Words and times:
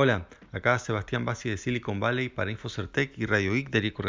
Hola, 0.00 0.28
acá 0.52 0.78
Sebastián 0.78 1.24
Bassi 1.24 1.50
de 1.50 1.56
Silicon 1.56 1.98
Valley 1.98 2.28
para 2.28 2.52
Infocertec 2.52 3.18
y 3.18 3.26
Radio 3.26 3.54
Geek 3.54 3.70
de 3.70 3.80
Rico. 3.80 4.04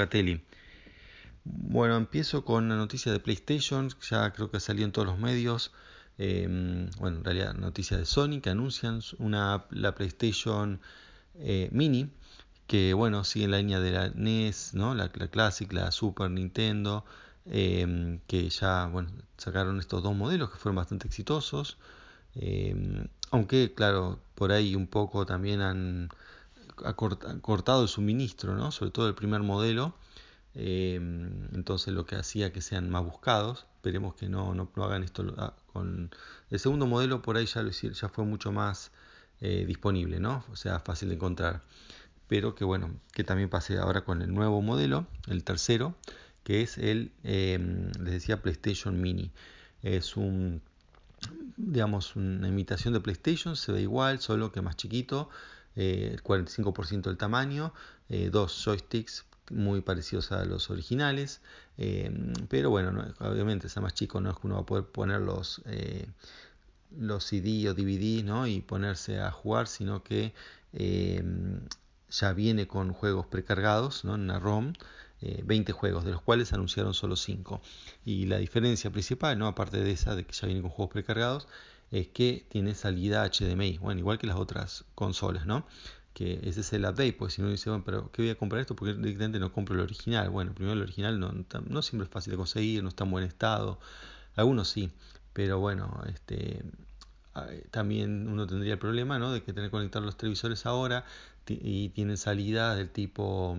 Bueno, 1.44 1.98
empiezo 1.98 2.46
con 2.46 2.70
la 2.70 2.76
noticia 2.76 3.12
de 3.12 3.20
PlayStation, 3.20 3.90
ya 4.08 4.32
creo 4.32 4.52
que 4.52 4.60
salió 4.60 4.86
en 4.86 4.92
todos 4.92 5.08
los 5.08 5.18
medios. 5.18 5.74
Em, 6.20 6.92
bueno, 7.00 7.18
en 7.18 7.24
realidad 7.24 7.56
noticia 7.56 7.98
de 7.98 8.06
Sony 8.06 8.40
que 8.40 8.52
anuncian 8.52 9.02
una, 9.18 9.66
la 9.72 9.96
PlayStation 9.96 10.80
eh, 11.34 11.70
Mini, 11.72 12.12
que 12.68 12.94
bueno, 12.94 13.24
sigue 13.24 13.46
en 13.46 13.52
la 13.52 13.58
línea 13.58 13.80
de 13.80 13.92
la 13.92 14.10
NES, 14.10 14.76
¿no? 14.76 14.94
la, 14.94 15.10
la 15.12 15.28
Classic, 15.30 15.74
la 15.74 15.90
Super 15.90 16.30
Nintendo, 16.30 17.04
em, 17.48 18.20
que 18.28 18.48
ya 18.52 18.86
bueno, 18.86 19.10
sacaron 19.38 19.80
estos 19.80 20.04
dos 20.04 20.16
modelos 20.16 20.52
que 20.52 20.58
fueron 20.58 20.76
bastante 20.76 21.08
exitosos. 21.08 21.80
Em, 22.36 23.08
aunque, 23.32 23.74
claro, 23.74 24.20
por 24.36 24.52
ahí 24.52 24.76
un 24.76 24.88
poco 24.88 25.26
también 25.26 25.62
han, 25.62 26.10
cortado 27.42 27.84
el 27.84 27.90
suministro, 27.90 28.56
¿no? 28.56 28.72
sobre 28.72 28.92
todo 28.92 29.08
el 29.08 29.16
primer 29.16 29.42
modelo. 29.42 29.94
Em, 30.56 31.48
entonces 31.54 31.94
lo 31.94 32.06
que 32.06 32.16
hacía 32.16 32.52
que 32.52 32.62
sean 32.62 32.90
más 32.90 33.04
buscados. 33.04 33.66
Esperemos 33.76 34.16
que 34.16 34.30
no, 34.30 34.54
no, 34.54 34.70
hagan 34.84 35.04
esto 35.04 35.34
ah, 35.38 35.54
con 35.72 36.12
el 36.50 36.60
segundo 36.60 36.88
modelo, 36.88 37.22
por 37.22 37.38
ahí 37.38 37.46
ya, 37.46 37.64
lo, 37.64 37.72
ya 37.72 38.10
fue 38.10 38.26
mucho 38.26 38.52
más 38.52 38.92
eh, 39.42 39.66
disponible, 39.66 40.20
¿no? 40.20 40.44
o 40.52 40.56
sea, 40.56 40.80
fácil 40.80 41.10
de 41.10 41.16
encontrar. 41.16 41.62
Pero 42.28 42.56
que 42.56 42.66
bueno, 42.66 42.92
que 43.14 43.24
también 43.24 43.50
pase 43.50 43.78
ahora 43.78 44.02
con 44.04 44.22
el 44.22 44.34
nuevo 44.34 44.62
modelo, 44.62 45.08
el 45.28 45.44
tercero, 45.44 45.96
que 46.44 46.62
es 46.62 46.78
el, 46.78 47.12
em, 47.24 47.92
les 48.00 48.14
decía, 48.14 48.42
PlayStation 48.42 49.02
Mini. 49.02 49.32
Es 49.82 50.18
un 50.18 50.62
digamos, 51.60 52.16
una 52.16 52.48
imitación 52.48 52.94
de 52.94 53.02
PlayStation, 53.02 53.56
se 53.56 53.72
ve 53.74 53.82
igual, 53.82 54.20
solo 54.20 54.52
que 54.52 54.62
más 54.62 54.78
chiquito, 54.78 55.30
eh, 55.76 56.18
45% 56.24 57.10
del 57.10 57.18
tamaño, 57.18 57.74
eh, 58.08 58.30
dos 58.32 58.64
joysticks 58.64 59.26
muy 59.52 59.82
parecidos 59.82 60.32
a 60.32 60.46
los 60.46 60.70
originales, 60.70 61.42
eh, 61.78 62.12
pero 62.48 62.70
bueno, 62.70 63.14
obviamente 63.20 63.68
es 63.68 63.78
más 63.78 63.94
chico, 63.94 64.22
no 64.22 64.30
es 64.32 64.38
que 64.38 64.48
uno 64.48 64.56
va 64.56 64.62
a 64.62 64.66
poder 64.66 64.86
poner 64.86 65.22
los, 65.22 65.62
eh, 65.66 66.08
los 66.98 67.26
CD 67.26 67.68
o 67.70 67.74
DVD 67.74 68.24
¿no? 68.24 68.48
y 68.48 68.62
ponerse 68.62 69.20
a 69.20 69.32
jugar, 69.32 69.68
sino 69.68 70.04
que 70.04 70.34
ya 72.10 72.34
viene 72.34 72.68
con 72.68 72.94
juegos 72.94 73.26
precargados 73.26 74.06
¿no? 74.06 74.16
en 74.16 74.22
una 74.22 74.40
ROM 74.40 74.74
20 75.22 75.72
eh, 75.72 75.76
juegos, 75.76 76.06
de 76.06 76.12
los 76.12 76.22
cuales 76.22 76.54
anunciaron 76.54 76.94
solo 76.94 77.16
5. 77.16 77.62
Y 78.06 78.26
la 78.26 78.38
diferencia 78.38 78.90
principal, 78.92 79.38
¿no? 79.38 79.48
aparte 79.48 79.80
de 79.82 79.92
esa, 79.92 80.16
de 80.16 80.26
que 80.26 80.34
ya 80.34 80.48
viene 80.48 80.62
con 80.62 80.72
juegos 80.72 80.94
precargados, 80.94 81.48
es 81.92 82.08
que 82.08 82.46
tiene 82.50 82.76
salida 82.76 83.26
HDMI, 83.26 83.78
bueno, 83.80 84.00
igual 84.00 84.18
que 84.20 84.28
las 84.28 84.38
otras 84.38 84.86
consolas, 84.96 85.46
¿no? 85.46 85.66
Que 86.14 86.40
ese 86.44 86.62
es 86.62 86.74
el 86.74 86.84
update, 86.84 87.14
pues 87.14 87.34
si 87.34 87.42
uno 87.42 87.52
dice, 87.52 87.70
bueno, 87.70 87.84
pero 87.86 88.12
¿qué 88.12 88.22
voy 88.22 88.32
a 88.32 88.36
comprar 88.36 88.62
esto? 88.62 88.76
Porque 88.76 88.94
directamente 88.94 89.40
no 89.40 89.52
compro 89.52 89.76
el 89.76 89.82
original. 89.82 90.30
Bueno, 90.30 90.54
primero 90.54 90.74
el 90.74 90.82
original 90.82 91.20
no, 91.20 91.82
siempre 91.82 92.06
es 92.06 92.12
fácil 92.12 92.32
de 92.32 92.38
conseguir, 92.38 92.84
no 92.84 92.90
está 92.90 93.06
en 93.06 93.12
buen 93.12 93.24
estado, 93.24 93.80
algunos 94.36 94.70
sí, 94.70 94.92
pero 95.34 95.60
bueno, 95.60 96.04
este 96.08 96.64
también 97.72 98.28
uno 98.28 98.48
tendría 98.48 98.74
el 98.74 98.80
problema 98.80 99.18
¿no? 99.18 99.32
de 99.32 99.42
que 99.42 99.54
tener 99.54 99.70
que 99.70 99.72
conectar 99.72 100.02
los 100.02 100.18
televisores 100.18 100.66
ahora 100.66 101.06
y 101.48 101.90
tienen 101.90 102.18
salida 102.18 102.76
del 102.76 102.90
tipo 102.90 103.56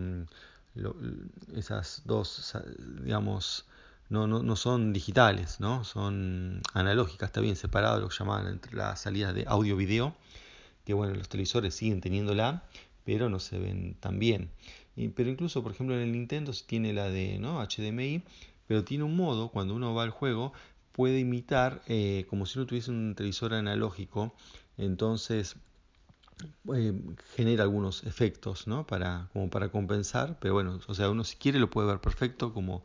esas 1.54 2.02
dos, 2.04 2.54
digamos, 3.02 3.66
no, 4.08 4.26
no, 4.26 4.42
no, 4.42 4.56
son 4.56 4.92
digitales, 4.92 5.60
¿no? 5.60 5.84
son 5.84 6.62
analógicas, 6.74 7.28
está 7.28 7.40
bien 7.40 7.56
separado 7.56 8.00
lo 8.00 8.08
que 8.08 8.16
llamaban 8.16 8.46
entre 8.48 8.76
las 8.76 9.00
salidas 9.00 9.34
de 9.34 9.44
audio-video, 9.46 10.14
que 10.84 10.94
bueno, 10.94 11.14
los 11.14 11.28
televisores 11.28 11.74
siguen 11.74 12.00
teniéndola, 12.00 12.64
pero 13.04 13.28
no 13.28 13.38
se 13.38 13.58
ven 13.58 13.94
tan 14.00 14.18
bien. 14.18 14.50
pero 15.14 15.30
incluso, 15.30 15.62
por 15.62 15.72
ejemplo, 15.72 15.94
en 15.94 16.02
el 16.02 16.12
Nintendo 16.12 16.52
tiene 16.66 16.92
la 16.92 17.08
de 17.08 17.38
¿no? 17.38 17.60
HDMI, 17.64 18.22
pero 18.66 18.84
tiene 18.84 19.04
un 19.04 19.16
modo, 19.16 19.48
cuando 19.48 19.74
uno 19.74 19.94
va 19.94 20.02
al 20.04 20.10
juego, 20.10 20.52
puede 20.92 21.18
imitar 21.20 21.82
eh, 21.86 22.26
como 22.28 22.46
si 22.46 22.58
uno 22.58 22.66
tuviese 22.66 22.90
un 22.90 23.14
televisor 23.14 23.54
analógico, 23.54 24.34
entonces 24.76 25.56
eh, 26.74 26.92
genera 27.34 27.62
algunos 27.64 28.04
efectos, 28.04 28.66
¿no? 28.66 28.86
Para, 28.86 29.28
como 29.32 29.50
para 29.50 29.70
compensar, 29.70 30.38
pero 30.40 30.54
bueno, 30.54 30.80
o 30.86 30.94
sea, 30.94 31.10
uno 31.10 31.24
si 31.24 31.36
quiere 31.36 31.58
lo 31.58 31.70
puede 31.70 31.88
ver 31.88 32.00
perfecto 32.00 32.52
como 32.52 32.84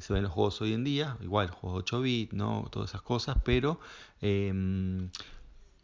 se 0.00 0.12
ven 0.12 0.22
los 0.24 0.32
juegos 0.32 0.60
hoy 0.60 0.74
en 0.74 0.84
día, 0.84 1.16
igual 1.22 1.50
juegos 1.50 1.80
8 1.80 2.00
bits, 2.00 2.34
¿no? 2.34 2.68
Todas 2.70 2.90
esas 2.90 3.02
cosas, 3.02 3.38
pero 3.44 3.80
em, 4.20 5.10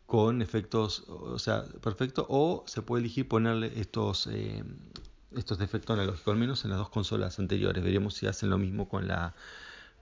con 0.06 0.42
efectos, 0.42 1.04
o 1.08 1.38
sea, 1.38 1.64
perfecto, 1.80 2.26
o 2.28 2.64
se 2.66 2.82
puede 2.82 3.04
elegir 3.04 3.28
ponerle 3.28 3.72
estos, 3.80 4.26
em, 4.26 4.76
estos 5.34 5.60
efectos 5.60 5.94
analógicos, 5.94 6.32
al 6.32 6.38
menos 6.38 6.64
en 6.64 6.70
las 6.70 6.78
dos 6.78 6.90
consolas 6.90 7.38
anteriores. 7.38 7.82
Veremos 7.82 8.14
si 8.14 8.26
hacen 8.26 8.50
lo 8.50 8.58
mismo 8.58 8.88
con 8.88 9.08
la, 9.08 9.34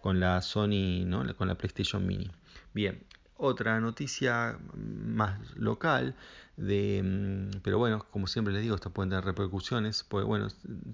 con 0.02 0.18
la 0.20 0.42
Sony, 0.42 1.04
¿no? 1.06 1.24
Con 1.36 1.48
la 1.48 1.54
PlayStation 1.56 2.06
Mini. 2.06 2.30
Bien, 2.74 3.04
otra 3.40 3.80
noticia 3.80 4.58
más 4.74 5.38
local, 5.56 6.14
de, 6.56 7.02
mm, 7.02 7.60
pero 7.62 7.78
bueno, 7.78 8.04
como 8.10 8.26
siempre 8.26 8.52
les 8.52 8.62
digo, 8.62 8.74
esto 8.74 8.90
puede 8.90 9.08
tener 9.08 9.24
repercusiones, 9.24 10.04
pues 10.06 10.26
bueno, 10.26 10.48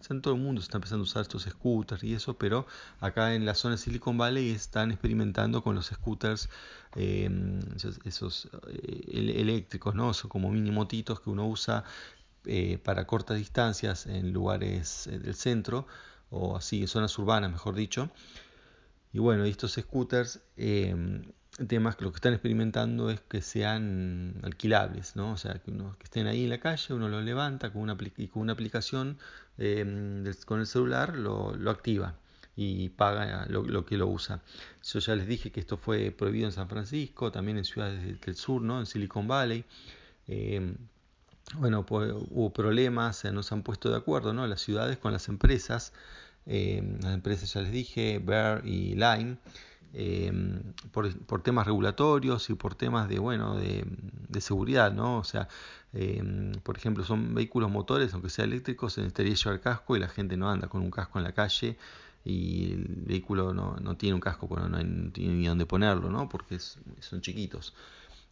en 0.08 0.22
todo 0.22 0.34
el 0.34 0.40
mundo 0.40 0.60
se 0.60 0.66
está 0.66 0.78
empezando 0.78 1.02
a 1.02 1.04
usar 1.04 1.22
estos 1.22 1.42
scooters 1.42 2.04
y 2.04 2.14
eso, 2.14 2.38
pero 2.38 2.66
acá 3.00 3.34
en 3.34 3.44
la 3.44 3.54
zona 3.54 3.74
de 3.74 3.78
Silicon 3.78 4.16
Valley 4.16 4.50
están 4.50 4.92
experimentando 4.92 5.62
con 5.62 5.74
los 5.74 5.86
scooters, 5.86 6.48
eh, 6.94 7.28
esos, 8.04 8.48
eh, 8.68 9.34
eléctricos, 9.36 9.94
¿no? 9.94 10.14
Son 10.14 10.30
como 10.30 10.50
mini 10.50 10.70
motitos 10.70 11.20
que 11.20 11.30
uno 11.30 11.46
usa 11.48 11.84
eh, 12.44 12.78
para 12.78 13.06
cortas 13.06 13.38
distancias 13.38 14.06
en 14.06 14.32
lugares 14.32 15.08
del 15.10 15.34
centro, 15.34 15.86
o 16.30 16.56
así, 16.56 16.86
zonas 16.86 17.18
urbanas, 17.18 17.50
mejor 17.50 17.74
dicho. 17.74 18.10
Y 19.12 19.18
bueno, 19.18 19.44
estos 19.44 19.72
scooters 19.72 20.40
temas 21.68 21.96
que 21.96 22.04
lo 22.04 22.12
que 22.12 22.16
están 22.16 22.34
experimentando 22.34 23.10
es 23.10 23.20
que 23.20 23.40
sean 23.40 24.40
alquilables, 24.42 25.16
¿no? 25.16 25.32
O 25.32 25.36
sea, 25.36 25.54
que, 25.54 25.70
uno, 25.70 25.96
que 25.98 26.04
estén 26.04 26.26
ahí 26.26 26.44
en 26.44 26.50
la 26.50 26.60
calle, 26.60 26.94
uno 26.94 27.08
lo 27.08 27.20
levanta 27.20 27.72
con 27.72 27.82
una, 27.82 27.96
y 28.16 28.28
con 28.28 28.42
una 28.42 28.52
aplicación 28.52 29.18
em, 29.58 30.24
con 30.44 30.60
el 30.60 30.66
celular 30.66 31.16
lo, 31.16 31.56
lo 31.56 31.70
activa 31.70 32.14
y 32.56 32.88
paga 32.90 33.46
lo, 33.48 33.84
que 33.84 33.96
lo 33.98 34.06
usa. 34.06 34.42
Yo 34.82 34.98
ya 34.98 35.14
les 35.14 35.26
dije 35.26 35.52
que 35.52 35.60
esto 35.60 35.76
fue 35.76 36.10
prohibido 36.10 36.46
en 36.46 36.52
San 36.52 36.68
Francisco, 36.68 37.30
también 37.30 37.58
en 37.58 37.64
ciudades 37.64 38.20
del 38.20 38.36
sur, 38.36 38.62
¿no? 38.62 38.80
en 38.80 38.86
Silicon 38.86 39.28
Valley. 39.28 39.64
Em, 40.26 40.76
bueno, 41.54 41.84
pues, 41.86 42.12
hubo 42.12 42.52
problemas, 42.52 43.24
no 43.26 43.42
se 43.42 43.54
han 43.54 43.62
puesto 43.62 43.90
de 43.90 43.96
acuerdo 43.96 44.32
¿no? 44.32 44.46
las 44.46 44.62
ciudades 44.62 44.96
con 44.98 45.12
las 45.12 45.28
empresas. 45.28 45.92
Em, 46.46 46.98
las 47.02 47.14
empresas 47.14 47.52
ya 47.52 47.60
les 47.60 47.72
dije, 47.72 48.18
Bear 48.24 48.66
y 48.66 48.94
Lime. 48.94 49.36
Em, 49.94 50.62
por, 50.92 51.42
temas 51.42 51.66
regulatorios 51.66 52.50
y 52.50 52.54
por 52.54 52.74
temas 52.74 53.08
de, 53.08 53.18
bueno, 53.18 53.56
de, 53.56 54.40
seguridad, 54.40 54.92
¿no? 54.92 55.18
O 55.18 55.24
sea, 55.24 55.48
em, 55.92 56.52
por 56.62 56.76
ejemplo, 56.76 57.04
son 57.04 57.34
vehículos 57.34 57.70
motores, 57.70 58.12
aunque 58.12 58.28
sean 58.28 58.50
eléctricos, 58.50 58.92
se 58.92 59.00
necesitaría 59.00 59.34
llevar 59.34 59.60
casco 59.60 59.96
y 59.96 60.00
la 60.00 60.08
gente 60.08 60.36
no 60.36 60.50
anda 60.50 60.68
con 60.68 60.82
un 60.82 60.90
casco 60.90 61.18
en 61.18 61.24
la 61.24 61.32
calle 61.32 61.78
y 62.24 62.72
el 62.72 63.04
vehículo 63.06 63.54
no, 63.54 63.76
no 63.76 63.96
tiene 63.96 64.14
un 64.14 64.20
casco, 64.20 64.46
bueno, 64.48 64.68
no, 64.68 64.78
tiene 65.12 65.34
ni 65.34 65.46
dónde 65.46 65.64
ponerlo, 65.64 66.10
¿no? 66.10 66.28
Porque 66.28 66.58
son 66.58 67.20
chiquitos. 67.22 67.74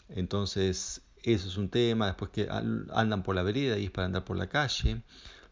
Entonces, 0.08 1.02
eso 1.22 1.48
es 1.48 1.56
un 1.56 1.70
tema. 1.70 2.06
Después 2.06 2.30
que 2.30 2.48
andan 2.50 3.22
por 3.22 3.34
la 3.34 3.42
vereda 3.42 3.78
y 3.78 3.86
es 3.86 3.90
para 3.90 4.06
andar 4.06 4.24
por 4.24 4.36
la 4.36 4.48
calle. 4.48 5.02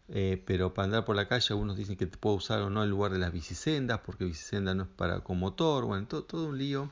Eh, 0.09 0.43
pero 0.47 0.75
para 0.75 0.87
andar 0.87 1.05
por 1.05 1.17
la 1.17 1.29
calle 1.29 1.47
algunos 1.51 1.77
dicen 1.77 1.97
que 1.97 2.07
te 2.07 2.19
puedo 2.19 2.37
usar 2.37 2.61
o 2.61 2.71
no 2.71 2.83
en 2.83 2.91
lugar 2.91 3.13
de 3.13 3.19
las 3.19 3.33
bicisendas, 3.33 4.01
porque 4.01 4.25
bicisenda 4.25 4.75
no 4.75 4.85
es 4.85 4.89
para 4.89 5.21
con 5.21 5.39
motor, 5.39 5.85
bueno, 5.87 6.07
todo, 6.07 6.25
todo 6.25 6.49
un 6.49 6.59
lío. 6.59 6.91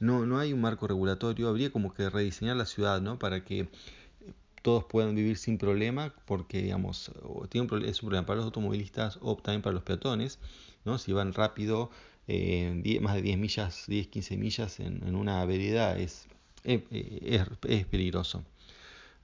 No, 0.00 0.26
no 0.26 0.38
hay 0.38 0.52
un 0.52 0.60
marco 0.60 0.86
regulatorio, 0.88 1.48
habría 1.48 1.70
como 1.70 1.94
que 1.94 2.08
rediseñar 2.10 2.56
la 2.56 2.66
ciudad, 2.66 3.00
¿no? 3.00 3.18
Para 3.18 3.44
que 3.44 3.68
todos 4.62 4.84
puedan 4.84 5.14
vivir 5.14 5.36
sin 5.36 5.58
problema, 5.58 6.14
porque 6.24 6.62
digamos, 6.62 7.12
tiene 7.50 7.68
un 7.70 7.84
es 7.84 8.02
un 8.02 8.08
problema 8.08 8.26
para 8.26 8.36
los 8.38 8.46
automovilistas 8.46 9.18
o 9.20 9.36
también 9.36 9.62
para 9.62 9.74
los 9.74 9.82
peatones, 9.82 10.38
¿no? 10.84 10.98
Si 10.98 11.12
van 11.12 11.34
rápido, 11.34 11.90
eh, 12.28 12.98
más 13.02 13.14
de 13.16 13.22
10 13.22 13.38
millas, 13.38 13.84
10, 13.88 14.08
15 14.08 14.36
millas 14.36 14.80
en, 14.80 15.14
una 15.14 15.44
vereda 15.44 15.98
es, 15.98 16.26
eh, 16.64 16.84
es 17.68 17.86
peligroso. 17.86 18.44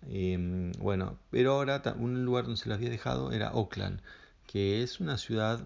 Em, 0.06 0.72
bueno, 0.72 1.18
pero 1.30 1.52
ahora 1.52 1.82
un 1.98 2.24
lugar 2.24 2.44
donde 2.44 2.60
se 2.60 2.68
lo 2.68 2.74
había 2.74 2.90
dejado 2.90 3.32
era 3.32 3.52
Oakland, 3.52 4.00
que 4.46 4.82
es 4.82 5.00
una 5.00 5.18
ciudad 5.18 5.60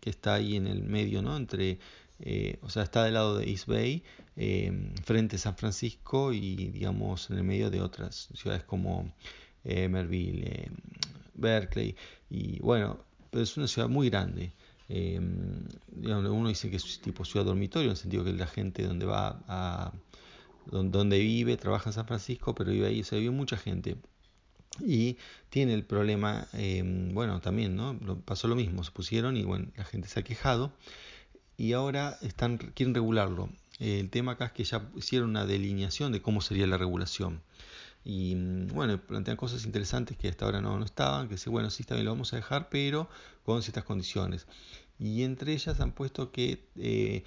que 0.00 0.10
está 0.10 0.34
ahí 0.34 0.56
en 0.56 0.66
el 0.66 0.82
medio, 0.82 1.22
¿no? 1.22 1.36
Entre, 1.36 1.78
eh, 2.20 2.58
o 2.62 2.70
sea, 2.70 2.82
está 2.84 3.04
del 3.04 3.14
lado 3.14 3.38
de 3.38 3.50
East 3.50 3.66
Bay, 3.66 4.02
em, 4.36 4.94
frente 5.04 5.36
a 5.36 5.38
San 5.38 5.56
Francisco 5.56 6.32
y, 6.32 6.56
digamos, 6.70 7.30
en 7.30 7.38
el 7.38 7.44
medio 7.44 7.70
de 7.70 7.80
otras 7.80 8.28
ciudades 8.34 8.64
como 8.64 9.12
Emerville, 9.64 10.64
em, 10.66 10.74
Berkeley. 11.34 11.96
Y 12.30 12.60
bueno, 12.60 13.04
es 13.32 13.56
una 13.56 13.66
ciudad 13.68 13.88
muy 13.88 14.10
grande. 14.10 14.52
uno 14.88 16.48
dice 16.48 16.70
que 16.70 16.76
es 16.76 17.00
tipo 17.00 17.24
ciudad 17.24 17.46
dormitorio, 17.46 17.88
en 17.88 17.92
el 17.92 17.96
sentido 17.96 18.24
que 18.24 18.32
la 18.32 18.46
gente 18.46 18.82
donde 18.82 19.06
va 19.06 19.42
a 19.46 19.92
donde 20.66 21.18
vive, 21.18 21.56
trabaja 21.56 21.90
en 21.90 21.94
San 21.94 22.06
Francisco, 22.06 22.54
pero 22.54 22.70
vive 22.70 22.88
ahí, 22.88 23.02
se 23.04 23.18
vive 23.18 23.30
mucha 23.30 23.56
gente. 23.56 23.96
y 24.80 25.18
tiene 25.50 25.74
el 25.74 25.84
problema, 25.84 26.48
bueno, 27.12 27.40
también, 27.40 27.76
¿no? 27.76 27.98
Pasó 28.24 28.48
lo 28.48 28.56
mismo, 28.56 28.84
se 28.84 28.92
pusieron 28.92 29.36
y 29.36 29.44
bueno, 29.44 29.68
la 29.76 29.84
gente 29.84 30.08
se 30.08 30.20
ha 30.20 30.22
quejado 30.22 30.72
y 31.56 31.72
ahora 31.74 32.16
están, 32.22 32.56
quieren 32.58 32.94
regularlo. 32.94 33.50
El 33.78 34.10
tema 34.10 34.32
acá 34.32 34.46
es 34.46 34.52
que 34.52 34.64
ya 34.64 34.90
hicieron 34.96 35.30
una 35.30 35.46
delineación 35.46 36.12
de 36.12 36.22
cómo 36.22 36.40
sería 36.40 36.66
la 36.66 36.78
regulación. 36.78 37.42
Y 38.04 38.34
mm, 38.34 38.68
bueno, 38.68 38.98
plantean 38.98 39.36
cosas 39.36 39.64
interesantes 39.64 40.16
que 40.16 40.28
hasta 40.28 40.44
ahora 40.44 40.60
no, 40.60 40.78
no 40.78 40.84
estaban, 40.84 41.28
que 41.28 41.34
dice, 41.34 41.50
bueno, 41.50 41.70
sí, 41.70 41.84
bien, 41.88 42.04
lo 42.04 42.12
vamos 42.12 42.32
a 42.32 42.36
dejar, 42.36 42.68
pero 42.70 43.08
con 43.44 43.62
ciertas 43.62 43.84
condiciones. 43.84 44.46
Y 44.98 45.22
entre 45.22 45.52
ellas 45.52 45.80
han 45.80 45.92
puesto 45.92 46.30
que 46.30 46.66
eh, 46.76 47.24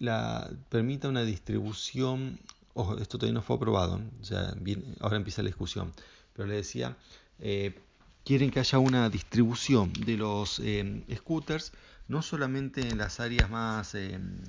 la, 0.00 0.50
permita 0.68 1.08
una 1.08 1.22
distribución, 1.22 2.40
ojo, 2.74 2.98
esto 2.98 3.18
todavía 3.18 3.34
no 3.34 3.42
fue 3.42 3.56
aprobado, 3.56 4.00
o 4.20 4.24
sea, 4.24 4.54
ahora 5.00 5.16
empieza 5.16 5.42
la 5.42 5.48
discusión, 5.48 5.92
pero 6.34 6.48
le 6.48 6.56
decía, 6.56 6.96
eh, 7.38 7.78
quieren 8.24 8.50
que 8.50 8.58
haya 8.58 8.78
una 8.78 9.08
distribución 9.08 9.92
de 9.92 10.16
los 10.16 10.58
eh, 10.58 11.04
scooters, 11.14 11.72
no 12.08 12.22
solamente 12.22 12.80
en 12.80 12.98
las 12.98 13.20
áreas 13.20 13.48
más 13.48 13.94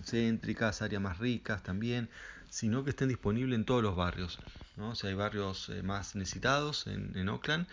céntricas, 0.03 0.81
áreas 0.81 1.01
más 1.01 1.19
ricas 1.19 1.61
también, 1.61 2.09
sino 2.49 2.83
que 2.83 2.89
estén 2.89 3.09
disponibles 3.09 3.55
en 3.55 3.65
todos 3.65 3.83
los 3.83 3.95
barrios. 3.95 4.39
¿no? 4.77 4.93
hay 5.03 5.13
barrios 5.13 5.69
eh, 5.69 5.83
más 5.83 6.15
necesitados 6.15 6.87
en, 6.87 7.29
Oakland 7.29 7.67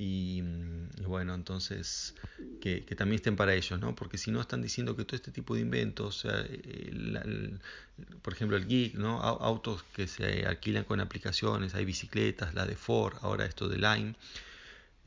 y, 0.00 0.42
bueno, 1.04 1.34
entonces 1.34 2.14
que, 2.60 2.82
también 2.96 3.16
estén 3.16 3.34
para 3.34 3.52
ellos, 3.54 3.80
¿no? 3.80 3.96
porque 3.96 4.16
si 4.16 4.30
no 4.30 4.40
están 4.40 4.62
diciendo 4.62 4.94
que 4.94 5.04
todo 5.04 5.16
este 5.16 5.32
tipo 5.32 5.56
de 5.56 5.62
inventos, 5.62 6.24
eh, 6.24 7.58
por 8.22 8.32
ejemplo 8.32 8.56
el 8.56 8.68
Geek, 8.68 8.94
¿no? 8.94 9.20
autos 9.20 9.82
que 9.96 10.06
se 10.06 10.46
alquilan 10.46 10.84
con 10.84 11.00
aplicaciones, 11.00 11.74
hay 11.74 11.84
bicicletas, 11.84 12.54
la 12.54 12.64
de 12.64 12.76
Ford, 12.76 13.16
ahora 13.22 13.44
esto 13.44 13.68
de 13.68 13.76
Lime, 13.78 14.14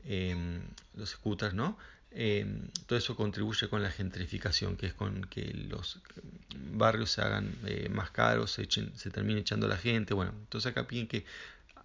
em, 0.04 0.60
los 0.94 1.08
scooters, 1.10 1.54
¿no? 1.54 1.78
Em, 2.10 2.68
todo 2.86 2.98
eso 2.98 3.16
contribuye 3.16 3.68
con 3.68 3.82
la 3.82 3.90
gentrificación, 3.90 4.76
que 4.76 4.88
es 4.88 4.92
con 4.92 5.24
que 5.24 5.54
los 5.70 6.00
barrios 6.72 7.12
se 7.12 7.22
hagan 7.22 7.56
eh, 7.64 7.88
más 7.88 8.10
caros, 8.10 8.50
se, 8.52 8.64
echen, 8.64 8.92
se 8.94 9.10
termine 9.10 9.40
echando 9.40 9.66
la 9.68 9.78
gente. 9.78 10.12
Bueno, 10.12 10.32
entonces 10.38 10.70
acá 10.70 10.86
piden 10.86 11.06
que 11.06 11.24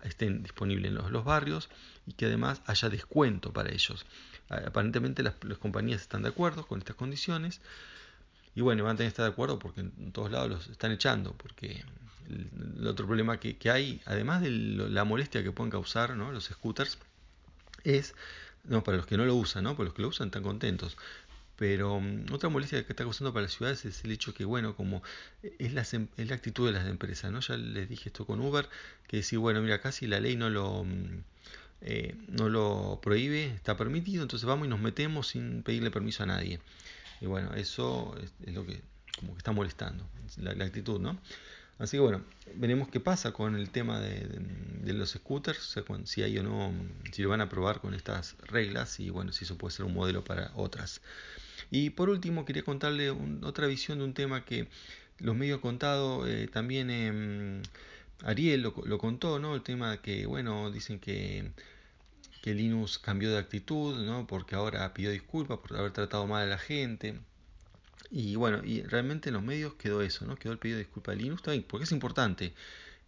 estén 0.04 0.44
disponibles 0.44 0.92
en 0.92 1.12
los, 1.12 1.24
barrios 1.24 1.70
y 2.06 2.14
que 2.14 2.26
además 2.26 2.62
haya 2.66 2.90
descuento 2.90 3.52
para 3.52 3.72
ellos. 3.72 4.06
Aparentemente 4.50 5.24
las, 5.24 5.36
compañías 5.60 6.02
están 6.02 6.24
de 6.24 6.30
acuerdo 6.30 6.66
con 6.66 6.80
estas 6.80 6.96
condiciones 6.96 7.62
y 8.56 8.62
bueno, 8.62 8.84
van 8.84 8.96
a 8.96 8.98
tener 8.98 9.12
que 9.12 9.14
estar 9.14 9.26
de 9.26 9.32
acuerdo 9.32 9.60
porque 9.60 9.82
en 9.82 10.12
todos 10.12 10.32
lados 10.32 10.50
los 10.50 10.68
están 10.68 10.92
echando, 10.92 11.34
porque 11.34 11.84
el, 12.30 12.88
otro 12.88 13.06
problema 13.06 13.40
que, 13.40 13.58
que, 13.58 13.70
hay, 13.70 14.02
además 14.06 14.42
de 14.42 14.50
la 14.50 15.04
molestia 15.04 15.44
que 15.44 15.52
pueden 15.52 15.72
causar 15.72 16.16
¿no? 16.16 16.32
los 16.32 16.46
scooters, 16.46 16.98
es 17.84 18.16
no, 18.68 18.84
para 18.84 18.98
los 18.98 19.06
que 19.06 19.18
no 19.18 19.26
lo 19.26 19.36
usan, 19.36 19.64
¿no? 19.64 19.76
Para 19.76 19.86
los 19.86 19.94
que 19.94 20.02
lo 20.02 20.10
usan 20.10 20.28
están 20.28 20.44
contentos. 20.44 20.98
Pero 21.58 22.00
mm, 22.00 22.32
otra 22.32 22.50
molestia 22.50 22.86
que 22.86 22.94
está 22.94 23.04
causando 23.04 23.34
para 23.34 23.44
las 23.44 23.54
ciudades 23.54 23.84
es 23.86 24.04
el 24.04 24.12
hecho 24.12 24.34
que, 24.34 24.46
bueno, 24.46 24.76
como 24.76 25.02
es 25.60 25.74
la, 25.74 25.82
es 25.82 26.30
la 26.30 26.36
actitud 26.36 26.68
de 26.68 26.74
las 26.74 26.88
empresas, 26.88 27.32
¿no? 27.32 27.40
Ya 27.40 27.58
les 27.58 27.90
dije 27.90 28.10
esto 28.10 28.26
con 28.26 28.40
Uber, 28.40 28.70
que 29.08 29.18
decir, 29.18 29.40
bueno, 29.40 29.62
mira, 29.62 29.82
casi 29.82 30.08
la 30.08 30.20
ley 30.20 30.36
no 30.36 30.50
lo, 30.50 30.84
mm, 30.84 31.24
eh, 31.82 32.16
no 32.28 32.50
lo 32.50 33.00
prohíbe, 33.02 33.46
está 33.48 33.78
permitido, 33.78 34.24
entonces 34.24 34.48
vamos 34.48 34.68
y 34.68 34.70
nos 34.70 34.80
metemos 34.80 35.28
sin 35.30 35.64
pedirle 35.64 35.92
permiso 35.92 36.24
a 36.24 36.26
nadie. 36.28 36.60
Y 37.22 37.26
bueno, 37.26 37.54
eso 37.56 38.16
es, 38.22 38.54
lo 38.54 38.66
que 38.66 38.82
como 39.20 39.34
que 39.34 39.40
está 39.40 39.52
molestando, 39.52 40.08
la, 40.38 40.52
actitud, 40.64 41.00
¿no? 41.00 41.20
Así 41.80 41.98
que 41.98 42.02
bueno, 42.02 42.24
veremos 42.56 42.90
qué 42.90 43.00
pasa 43.00 43.32
con 43.32 43.56
el 43.56 43.70
tema 43.70 44.00
de, 44.00 44.42
los 44.94 45.12
scooters, 45.12 45.76
si 46.06 46.24
hay 46.24 46.38
o 46.40 46.44
no, 46.44 46.72
si 47.12 47.22
lo 47.24 47.30
van 47.30 47.42
a 47.42 47.50
probar 47.50 47.82
con 47.82 47.94
estas 47.94 48.36
reglas 48.44 49.00
y 49.00 49.10
bueno, 49.10 49.32
si 49.32 49.46
eso 49.46 49.58
puede 49.58 49.76
ser 49.76 49.86
un 49.86 49.94
modelo 49.94 50.24
para 50.24 50.52
otras. 50.56 51.02
Y 51.72 51.90
por 51.92 52.10
último, 52.10 52.46
quería 52.46 52.64
contarle 52.64 53.12
otra 53.44 53.68
visión 53.68 54.00
de 54.00 54.06
un 54.06 54.14
tema 54.14 54.46
que 54.46 54.68
los 55.20 55.36
medios 55.36 55.56
han 55.56 55.62
contado, 55.62 56.28
eh, 56.28 56.48
también 56.48 56.90
em, 56.90 57.62
Ariel 58.24 58.62
lo, 58.62 58.98
contó, 58.98 59.40
¿no? 59.40 59.56
El 59.56 59.64
tema 59.64 60.02
que, 60.02 60.26
bueno, 60.26 60.72
dicen 60.72 61.00
que, 61.00 61.52
que 62.42 62.54
Linus 62.54 63.00
cambió 63.00 63.32
de 63.32 63.38
actitud, 63.40 64.04
¿no? 64.06 64.28
Porque 64.28 64.56
ahora 64.56 64.94
pidió 64.94 65.12
disculpas 65.12 65.60
por 65.60 65.78
haber 65.78 65.92
tratado 65.94 66.28
mal 66.28 66.44
a 66.44 66.48
la 66.48 66.58
gente. 66.58 67.20
Y 68.10 68.36
bueno, 68.36 68.64
y 68.64 68.84
realmente 68.84 69.30
en 69.30 69.34
los 69.36 69.44
medios 69.44 69.74
quedó 69.76 70.02
eso, 70.02 70.26
¿no? 70.26 70.36
Quedó 70.38 70.54
el 70.54 70.60
pedido 70.60 70.78
de 70.78 70.86
disculpa 70.86 71.12
de 71.12 71.18
Linux 71.18 71.44
también, 71.44 71.66
porque 71.68 71.86
es 71.86 71.92
importante. 71.92 72.54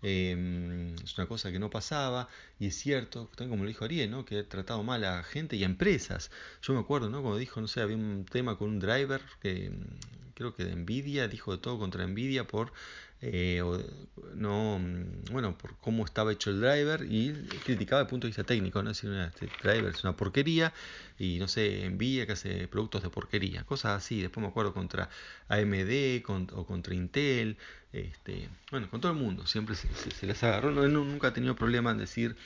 Em, 0.01 0.95
es 1.03 1.17
una 1.17 1.27
cosa 1.27 1.51
que 1.51 1.59
no 1.59 1.69
pasaba 1.69 2.29
y 2.57 2.67
es 2.67 2.75
cierto, 2.75 3.27
también 3.35 3.49
como 3.51 3.63
lo 3.63 3.69
dijo 3.69 3.83
Ariel, 3.85 4.09
¿no? 4.09 4.23
que 4.25 4.39
ha 4.39 4.47
tratado 4.47 4.81
mal 4.83 5.03
a 5.03 5.23
gente 5.23 5.55
y 5.57 5.63
a 5.63 5.65
empresas. 5.65 6.31
Yo 6.61 6.73
me 6.73 6.79
acuerdo, 6.79 7.09
¿no? 7.09 7.21
Como 7.21 7.37
dijo, 7.37 7.59
no 7.61 7.67
sé, 7.67 7.81
había 7.81 7.97
un 7.97 8.25
tema 8.25 8.57
con 8.57 8.69
un 8.69 8.79
driver 8.79 9.21
que 9.41 9.71
creo 10.35 10.55
que 10.55 10.63
de 10.63 10.75
Nvidia, 10.75 11.27
dijo 11.27 11.51
de 11.51 11.57
todo 11.57 11.77
contra 11.77 12.07
Nvidia 12.07 12.47
por 12.47 12.71
eh, 13.21 13.61
no 14.35 14.79
bueno 15.31 15.57
por 15.57 15.75
cómo 15.77 16.05
estaba 16.05 16.31
hecho 16.31 16.51
el 16.51 16.61
driver 16.61 17.05
y 17.09 17.33
criticaba 17.65 18.01
el 18.01 18.07
punto 18.07 18.27
de 18.27 18.29
vista 18.29 18.45
técnico 18.45 18.81
no 18.81 18.89
decir 18.89 19.11
este 19.13 19.49
driver 19.61 19.93
es 19.93 20.03
una 20.03 20.15
porquería 20.15 20.73
y 21.17 21.37
no 21.37 21.49
sé 21.49 21.89
Nvidia 21.89 22.25
que 22.25 22.31
hace 22.31 22.67
productos 22.69 23.03
de 23.03 23.09
porquería 23.09 23.63
cosas 23.63 23.97
así. 23.97 24.21
Después 24.21 24.41
me 24.41 24.49
acuerdo 24.49 24.73
contra 24.73 25.09
AMD 25.49 26.23
o 26.53 26.65
contra 26.65 26.95
Intel 26.95 27.57
este 27.91 28.49
bueno 28.71 28.89
con 28.89 29.01
todo 29.01 29.11
el 29.11 29.17
mundo. 29.17 29.45
Siempre 29.45 29.75
se, 29.75 30.25
les 30.25 30.43
agarró 30.43 30.71
no, 30.71 30.87
nunca 30.87 31.27
ha 31.27 31.33
tenido 31.33 31.55
problema 31.55 31.91
en 31.91 31.97
decir 31.97 32.37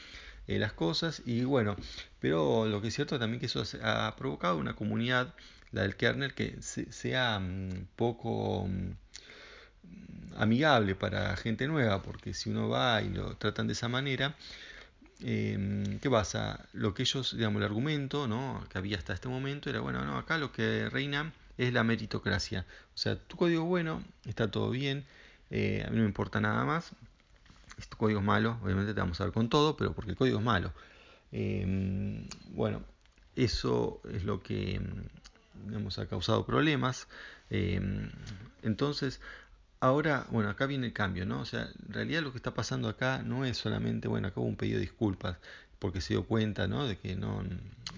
eh, 0.48 0.58
las 0.58 0.74
cosas 0.74 1.22
y 1.26 1.44
bueno 1.44 1.76
pero 2.20 2.66
lo 2.66 2.82
que 2.82 2.88
es 2.88 2.96
cierto 2.96 3.20
también 3.20 3.40
que 3.40 3.46
eso 3.46 3.64
ha 3.84 4.16
provocado 4.18 4.58
una 4.58 4.76
comunidad 4.76 5.36
la 5.72 5.84
del 5.84 5.96
kernel 5.96 6.34
que 6.34 6.62
sea 6.62 7.40
mm, 7.40 7.88
poco 7.96 8.68
mm, 8.68 8.92
amigable 10.38 10.96
para 10.96 11.36
gente 11.38 11.68
nueva, 11.68 12.02
porque 12.02 12.34
si 12.34 12.50
uno 12.50 12.70
va 12.70 13.02
y 13.02 13.10
lo 13.10 13.36
tratan 13.38 13.68
de 13.68 13.74
esa 13.74 13.88
manera, 13.88 14.36
eh, 15.22 15.98
¿qué 16.02 16.10
pasa? 16.10 16.66
Lo 16.74 16.94
que 16.94 17.04
ellos, 17.04 17.36
digamos, 17.36 17.60
el 17.62 17.66
argumento 17.66 18.28
¿no? 18.28 18.64
que 18.70 18.78
había 18.78 18.98
hasta 18.98 19.14
este 19.14 19.30
momento 19.30 19.70
era, 19.70 19.80
bueno, 19.80 20.04
no, 20.06 20.18
acá 20.18 20.38
lo 20.38 20.52
que 20.52 20.90
reina 20.90 21.34
es 21.58 21.74
la 21.74 21.84
meritocracia. 21.84 22.66
O 22.94 22.98
sea, 22.98 23.16
tu 23.16 23.38
código 23.38 23.64
bueno, 23.64 24.04
está 24.26 24.50
todo 24.50 24.70
bien, 24.70 25.06
eh, 25.50 25.84
a 25.86 25.90
mí 25.90 25.98
no 25.98 26.02
me 26.02 26.08
importa 26.08 26.42
nada 26.42 26.66
más. 26.66 26.92
Si 27.78 27.88
tu 27.88 27.98
código 27.98 28.20
es 28.20 28.26
malo, 28.26 28.60
obviamente 28.64 28.94
te 28.94 29.00
vamos 29.00 29.20
a 29.22 29.26
ver 29.26 29.34
con 29.34 29.50
todo, 29.50 29.78
pero 29.78 29.94
porque 29.94 30.12
el 30.12 30.18
código 30.18 30.40
es 30.40 30.44
malo. 30.44 30.74
Eh, 31.32 32.28
bueno, 32.50 32.84
eso 33.36 34.02
es 34.12 34.24
lo 34.24 34.42
que 34.44 34.82
digamos, 35.66 35.98
ha 36.00 36.08
causado 36.08 36.46
problemas. 36.46 37.08
entonces, 38.62 39.22
Ahora, 39.84 40.26
bueno, 40.32 40.50
acá 40.50 40.66
viene 40.66 40.88
el 40.88 40.94
cambio, 40.94 41.26
¿no? 41.26 41.42
O 41.42 41.46
sea, 41.46 41.64
en 41.86 41.94
realidad 41.94 42.22
lo 42.22 42.32
que 42.32 42.38
está 42.38 42.54
pasando 42.54 42.88
acá 42.88 43.22
no 43.22 43.44
es 43.44 43.58
solamente, 43.58 44.08
bueno, 44.08 44.30
acá 44.30 44.40
hubo 44.40 44.48
un 44.48 44.56
pedido 44.56 44.78
de 44.78 44.86
disculpas 44.86 45.36
porque 45.78 46.00
se 46.00 46.14
dio 46.14 46.26
cuenta, 46.26 46.70
¿no? 46.70 46.88
De 46.88 46.98
que 46.98 47.18
no, 47.18 47.44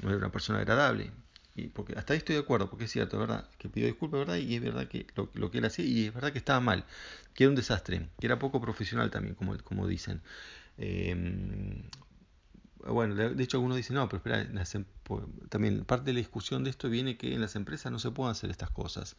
no 0.02 0.10
era 0.10 0.18
una 0.18 0.32
persona 0.32 0.58
agradable. 0.58 1.12
Y 1.56 1.68
porque 1.68 1.94
hasta 1.94 2.14
ahí 2.14 2.18
estoy 2.18 2.38
de 2.38 2.42
acuerdo, 2.42 2.72
porque 2.72 2.86
es 2.86 2.92
cierto, 2.92 3.20
¿verdad? 3.20 3.48
Que 3.60 3.70
pidió 3.70 3.86
disculpas, 3.86 4.22
¿verdad? 4.22 4.38
Y 4.38 4.56
es 4.56 4.64
verdad 4.64 4.88
que 4.88 5.06
lo, 5.36 5.52
que 5.52 5.60
él 5.60 5.66
hacía, 5.66 5.86
y 5.86 6.08
es 6.08 6.14
verdad 6.16 6.32
que 6.32 6.40
estaba 6.40 6.60
mal, 6.60 6.86
que 7.36 7.44
era 7.44 7.50
un 7.52 7.56
desastre, 7.56 8.10
que 8.20 8.26
era 8.26 8.40
poco 8.40 8.60
profesional 8.60 9.12
también, 9.12 9.36
como, 9.36 9.56
como 9.60 9.88
dicen. 9.88 10.22
Em, 10.80 11.84
bueno, 12.80 13.14
de 13.14 13.44
hecho 13.44 13.58
algunos 13.58 13.78
dicen, 13.78 13.96
no, 13.96 14.10
pero 14.10 14.18
espera, 14.18 14.42
em, 14.42 14.86
también 15.50 15.86
parte 15.86 16.06
de 16.06 16.14
la 16.14 16.20
discusión 16.20 16.64
de 16.64 16.72
esto 16.72 16.90
viene 16.90 17.16
que 17.16 17.36
en 17.36 17.42
las 17.42 17.56
empresas 17.56 17.92
no 17.92 18.00
se 18.00 18.10
pueden 18.10 18.32
hacer 18.32 18.50
estas 18.50 18.72
cosas. 18.72 19.16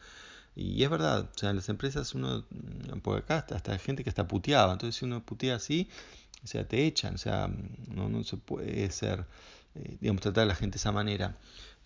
Y 0.56 0.82
es 0.82 0.90
verdad, 0.90 1.28
o 1.34 1.38
sea, 1.38 1.50
en 1.50 1.56
las 1.56 1.68
empresas 1.68 2.14
uno, 2.14 2.44
mm, 2.50 3.00
por 3.00 3.18
acá 3.18 3.46
hasta 3.50 3.78
gente 3.78 4.02
que 4.02 4.10
está 4.10 4.26
puteaba, 4.26 4.72
entonces 4.72 4.96
si 4.96 5.04
uno 5.04 5.24
putea 5.24 5.56
así, 5.56 5.88
o 6.44 6.46
sea, 6.46 6.66
te 6.66 6.86
echan, 6.86 7.14
o 7.14 7.18
sea, 7.18 7.48
no, 7.88 8.08
no 8.08 8.24
se 8.24 8.36
puede 8.38 8.90
ser, 8.90 9.26
eh, 9.74 9.98
digamos, 10.00 10.22
tratar 10.22 10.44
a 10.44 10.46
la 10.46 10.54
gente 10.54 10.74
de 10.74 10.78
esa 10.78 10.92
manera. 10.92 11.36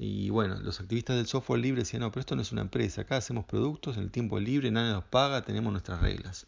Y 0.03 0.31
bueno, 0.31 0.59
los 0.63 0.81
activistas 0.81 1.17
del 1.17 1.27
software 1.27 1.61
libre 1.61 1.83
decían, 1.83 2.01
no, 2.01 2.11
pero 2.11 2.21
esto 2.21 2.35
no 2.35 2.41
es 2.41 2.53
una 2.53 2.63
empresa, 2.63 3.03
acá 3.03 3.19
hacemos 3.19 3.45
productos 3.45 3.99
en 3.99 4.05
el 4.05 4.11
tiempo 4.11 4.41
libre, 4.41 4.71
nadie 4.71 4.93
nos 4.93 5.05
paga, 5.05 5.43
tenemos 5.43 5.71
nuestras 5.73 6.01
reglas. 6.01 6.47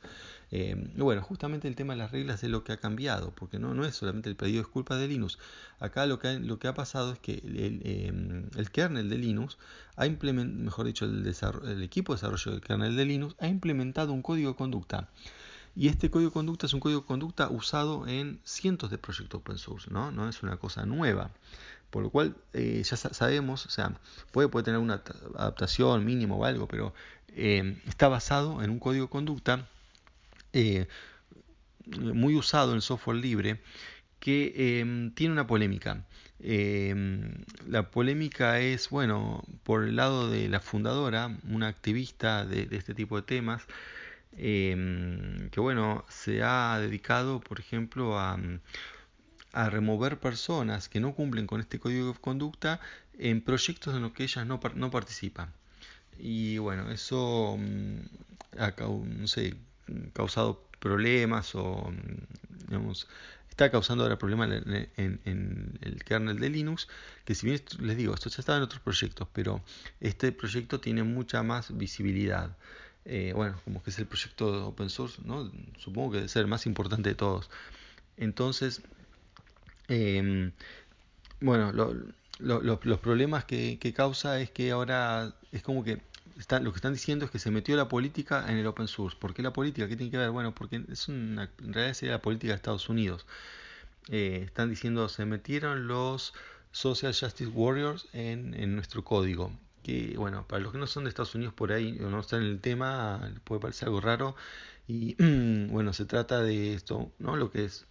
Eh, 0.51 0.75
bueno, 0.97 1.21
justamente 1.21 1.69
el 1.69 1.77
tema 1.77 1.93
de 1.93 1.99
las 1.99 2.13
reglas 2.13 2.43
es 2.43 2.49
lo 2.49 2.65
que 2.65 2.73
ha 2.73 2.79
cambiado, 2.79 3.31
porque 3.35 3.59
no, 3.59 3.75
no 3.75 3.85
es 3.85 3.95
solamente 3.95 4.31
el 4.31 4.37
pedido 4.37 4.57
de 4.57 4.63
disculpas 4.63 4.99
de 5.01 5.07
Linux. 5.07 5.39
Acá 5.81 6.07
lo 6.07 6.19
que 6.19 6.29
ha, 6.29 6.33
lo 6.33 6.59
que 6.59 6.67
ha 6.67 6.73
pasado 6.73 7.13
es 7.13 7.19
que 7.19 7.43
el, 7.45 7.83
em, 7.85 8.65
kernel 8.73 9.11
de 9.11 9.19
Linux 9.19 9.59
ha 9.97 10.07
implementado, 10.07 10.65
mejor 10.65 10.87
dicho, 10.87 11.05
el, 11.05 11.27
el 11.27 11.83
equipo 11.83 12.15
de 12.15 12.17
desarrollo 12.17 12.53
del 12.53 12.63
kernel 12.63 12.97
de 12.97 13.05
Linux 13.05 13.37
ha 13.39 13.49
implementado 13.49 14.15
un 14.15 14.23
código 14.23 14.53
de 14.53 14.57
conducta. 14.57 15.11
Y 15.75 15.89
este 15.89 16.11
código 16.11 16.31
de 16.31 16.35
conducta 16.35 16.67
es 16.67 16.75
un 16.75 16.81
código 16.81 17.01
de 17.01 17.07
conducta 17.07 17.49
usado 17.49 18.07
en 18.07 18.41
cientos 18.45 18.91
de 18.91 18.99
proyectos 18.99 19.41
open 19.41 19.59
source, 19.59 19.91
¿no? 19.91 20.11
No 20.11 20.29
es 20.29 20.43
una 20.43 20.57
cosa 20.57 20.85
nueva. 20.85 21.31
Por 21.91 22.03
lo 22.03 22.11
cual 22.11 22.37
eh, 22.53 22.83
ya 22.85 22.97
sabemos, 22.97 23.67
o 23.67 23.71
sea, 23.71 23.93
puede, 24.33 24.49
tener 24.63 24.81
una 24.81 25.03
adaptación 25.37 26.05
mínima 26.05 26.35
o 26.35 26.45
algo, 26.45 26.67
pero 26.67 26.95
em, 27.29 27.79
está 27.87 28.09
basado 28.09 28.63
en 28.63 28.71
un 28.71 28.79
código 28.79 29.07
de 29.07 29.11
conducta 29.11 29.69
eh, 30.53 30.89
muy 31.87 32.35
usado 32.37 32.75
en 32.75 32.81
software 32.81 33.19
libre 33.19 33.61
que 34.21 34.81
em, 34.81 35.13
tiene 35.15 35.33
una 35.33 35.47
polémica. 35.47 36.05
Em, 36.41 37.45
la 37.69 37.91
polémica 37.91 38.61
es, 38.61 38.89
bueno, 38.91 39.45
por 39.65 39.85
el 39.85 39.97
lado 39.97 40.31
de 40.31 40.49
la 40.49 40.61
fundadora, 40.61 41.37
una 41.49 41.69
activista 41.69 42.45
de, 42.45 42.69
este 42.73 42.95
tipo 42.95 43.17
de 43.17 43.23
temas, 43.23 43.63
em, 44.37 45.51
que 45.51 45.61
bueno, 45.61 46.05
se 46.09 46.43
ha 46.43 46.79
dedicado, 46.81 47.41
por 47.41 47.61
ejemplo, 47.61 48.19
a, 48.19 48.39
a, 49.53 49.71
remover 49.71 50.19
personas 50.19 50.89
que 50.89 51.01
no 51.01 51.15
cumplen 51.15 51.47
con 51.47 51.61
este 51.61 51.79
código 51.79 52.13
de 52.13 52.19
conducta 52.21 52.81
en 53.19 53.43
proyectos 53.43 53.95
en 53.95 54.03
los 54.03 54.13
que 54.13 54.25
ellas 54.25 54.47
no, 54.47 54.61
no 54.75 54.91
participan. 54.91 55.53
Y 56.19 56.59
bueno, 56.59 56.91
eso 56.91 57.57
mm, 57.59 57.99
ha 58.59 58.73
causado 60.13 60.65
problemas 60.79 61.55
o, 61.55 61.91
mm, 61.91 62.67
digamos, 62.69 63.09
está 63.53 63.71
causando 63.71 64.05
ahora 64.05 64.19
problemas 64.19 64.51
en, 64.97 65.79
el 65.83 66.05
kernel 66.05 66.39
de 66.41 66.49
Linux, 66.49 66.89
que 67.25 67.35
si 67.35 67.47
bien 67.47 67.61
les 67.81 67.97
digo, 67.97 68.15
esto 68.15 68.31
ya 68.31 68.37
estaba 68.41 68.59
en 68.59 68.65
otros 68.65 68.81
proyectos, 68.81 69.29
pero 69.33 69.63
este 70.01 70.33
proyecto 70.33 70.81
tiene 70.81 71.03
mucha 71.03 71.43
más 71.43 71.77
visibilidad. 71.77 72.57
Eh, 73.05 73.33
bueno, 73.35 73.61
como 73.65 73.83
que 73.83 73.91
es 73.91 73.99
el 73.99 74.07
proyecto 74.07 74.69
open 74.69 74.89
source, 74.89 75.21
¿no? 75.25 75.51
supongo 75.79 76.13
que 76.13 76.17
debe 76.19 76.29
ser 76.29 76.43
el 76.43 76.49
más 76.49 76.67
importante 76.67 77.09
de 77.11 77.15
todos. 77.17 77.51
Entonces, 78.17 78.83
em, 79.89 80.53
bueno, 81.41 81.73
los 82.39 83.01
problemas 83.01 83.45
que, 83.45 83.79
que, 83.81 83.93
causa 83.93 84.41
es 84.41 84.51
que 84.51 84.71
ahora 84.71 85.35
es 85.53 85.63
como 85.63 85.83
que 85.85 86.01
lo 86.61 86.73
que 86.73 86.77
están 86.77 86.93
diciendo 86.93 87.25
es 87.25 87.31
que 87.31 87.39
se 87.39 87.51
metió 87.51 87.77
la 87.77 87.89
política 87.89 88.45
en 88.49 88.57
el 88.57 88.67
open 88.67 88.89
source. 88.89 89.17
¿Por 89.19 89.35
qué 89.35 89.43
la 89.43 89.53
política? 89.53 89.89
¿Qué 89.89 89.97
tiene 89.97 90.11
que 90.11 90.19
ver? 90.19 90.31
Bueno, 90.31 90.55
porque 90.55 90.83
es 90.91 91.09
una, 91.09 91.51
en 91.59 91.73
realidad 91.73 91.95
sería 91.95 92.15
la 92.15 92.23
política 92.23 92.53
de 92.53 92.57
Estados 92.57 92.89
Unidos. 92.89 93.27
Eh, 94.09 94.43
están 94.45 94.71
diciendo 94.71 95.09
se 95.09 95.25
metieron 95.27 95.87
los 95.87 96.35
Social 96.73 97.15
Justice 97.15 97.51
Warriors 97.51 98.09
en, 98.13 98.55
en, 98.55 98.75
nuestro 98.75 99.05
código. 99.05 99.53
Que 99.83 100.15
bueno, 100.17 100.47
para 100.47 100.63
los 100.63 100.73
que 100.73 100.79
no 100.79 100.87
son 100.87 101.05
de 101.05 101.11
Estados 101.11 101.35
Unidos 101.35 101.55
por 101.55 101.73
ahí 101.73 101.99
o 102.01 102.09
no 102.11 102.21
están 102.21 102.43
en 102.43 102.49
el 102.49 102.61
tema, 102.61 103.33
puede 103.45 103.61
parecer 103.61 103.89
algo 103.89 104.01
raro. 104.01 104.37
Y 104.87 105.17
bueno, 105.71 105.93
se 105.93 106.05
trata 106.05 106.43
de 106.43 106.75
esto, 106.75 107.13
¿no? 107.19 107.37
Lo 107.37 107.51
que 107.51 107.65
es, 107.65 107.87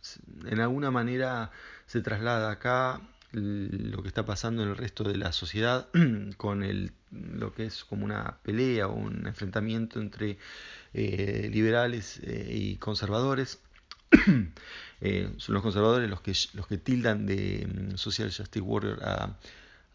en 0.45 0.59
alguna 0.59 0.91
manera 0.91 1.51
se 1.85 2.01
traslada 2.01 2.51
acá 2.51 3.01
lo 3.33 4.01
que 4.01 4.09
está 4.09 4.25
pasando 4.25 4.63
en 4.63 4.69
el 4.69 4.77
resto 4.77 5.03
de 5.03 5.15
la 5.15 5.31
sociedad 5.31 5.87
con 6.37 6.63
el, 6.63 6.91
lo 7.11 7.53
que 7.53 7.65
es 7.65 7.85
como 7.85 8.05
una 8.05 8.37
pelea 8.43 8.87
o 8.87 8.93
un 8.93 9.25
enfrentamiento 9.25 10.01
entre 10.01 10.37
eh, 10.93 11.49
liberales 11.51 12.19
eh, 12.23 12.49
y 12.51 12.77
conservadores. 12.77 13.59
Eh, 15.03 15.33
son 15.37 15.55
los 15.55 15.63
conservadores 15.63 16.07
los 16.07 16.21
que, 16.21 16.33
los 16.53 16.67
que 16.67 16.77
tildan 16.77 17.25
de 17.25 17.67
mm, 17.67 17.97
Social 17.97 18.27
Justice 18.27 18.61
Warrior 18.61 19.03
a, 19.03 19.35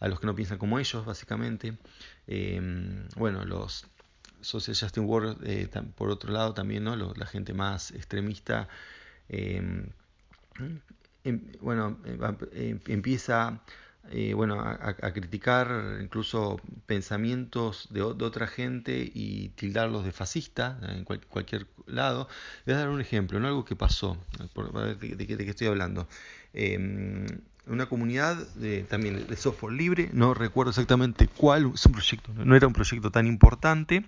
a 0.01 0.09
los 0.09 0.21
que 0.21 0.27
no 0.27 0.35
piensan 0.35 0.59
como 0.59 0.79
ellos, 0.79 1.05
básicamente. 1.05 1.77
bueno, 3.17 3.45
los 3.45 3.87
Social 4.41 4.77
Justice 4.77 5.01
Warriors, 5.01 5.39
por 5.97 6.11
otro 6.11 6.33
lado, 6.33 6.55
también 6.55 6.85
¿no? 6.85 6.97
la 6.97 7.27
gente 7.27 7.53
más 7.55 7.91
extremista 7.91 8.69
Em, 11.25 11.41
bueno, 11.61 11.99
em, 12.05 12.19
em, 12.53 12.81
empieza 12.87 13.61
eh, 14.11 14.35
bueno, 14.35 14.61
a, 14.61 15.13
criticar 15.13 15.99
incluso 16.01 16.61
pensamientos 16.87 17.89
de, 17.91 18.03
otra 18.03 18.47
gente 18.47 19.11
y 19.13 19.49
tildarlos 19.51 20.05
de 20.05 20.13
fascista 20.13 20.79
en 20.83 21.05
cualquier 21.05 21.67
lado. 21.87 22.29
Voy 22.65 22.75
a 22.75 22.79
dar 22.79 22.89
un 22.91 23.01
ejemplo, 23.01 23.41
¿no? 23.41 23.49
algo 23.49 23.65
que 23.65 23.75
pasó, 23.75 24.17
de, 25.01 25.17
de, 25.17 25.27
qué 25.27 25.51
estoy 25.51 25.67
hablando. 25.67 26.07
Una 27.67 27.87
comunidad 27.87 28.37
de, 28.55 28.83
también 28.85 29.27
de 29.27 29.37
software 29.37 29.75
libre, 29.75 30.11
no 30.13 30.35
recuerdo 30.35 30.71
exactamente 30.71 31.29
cuál, 31.29 31.73
es 31.75 31.87
un 31.87 31.93
proyecto, 31.93 32.33
no 32.35 32.55
era 32.55 32.67
un 32.67 32.73
proyecto 32.73 33.11
tan 33.11 33.27
importante, 33.27 34.05